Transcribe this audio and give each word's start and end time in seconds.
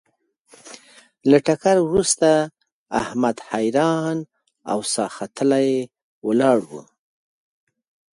له 1.29 1.37
ټکر 1.47 1.77
ورسته 1.91 2.31
احمد 3.01 3.37
حیران 3.49 4.17
او 4.71 4.79
ساه 4.93 5.11
ختلی 5.17 5.69
ولاړ 6.27 6.59
و. 6.69 6.73